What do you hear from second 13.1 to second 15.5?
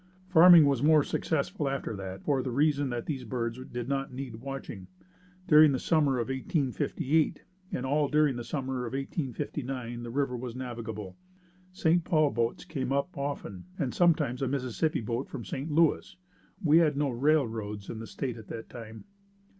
often and sometimes a Mississippi boat from